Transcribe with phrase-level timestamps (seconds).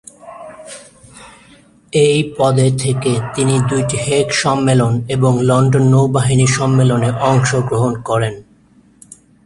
[1.93, 8.35] এই পদে থেকে তিনি দুইটি হেগ সম্মেলন এবং লন্ডন নৌবাহিনী সম্মেলনে অংশগ্রহণ করেন।